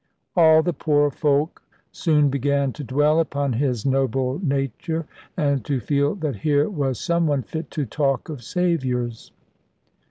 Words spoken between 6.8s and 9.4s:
some one fit to talk of Saviours.